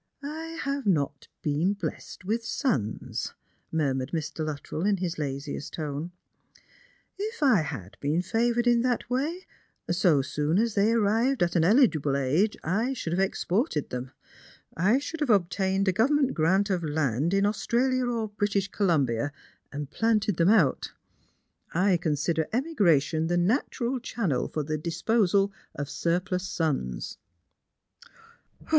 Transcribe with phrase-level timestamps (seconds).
[0.23, 3.35] "I have not been blessed with sons,"
[3.71, 4.43] murmured Mr.
[4.43, 6.11] Luttrell m his laziest tone."
[7.19, 9.45] If I had been favoured in that way,
[9.91, 14.09] so soon 83 they arrived at an eligible age, I should have exported them.
[14.75, 19.31] I should have obtained a government grant of land in Australia or British Columbia,
[19.71, 20.93] and planted them out.
[21.75, 27.19] I consider emigra* tion the natural channel for the disposal of surplus sons."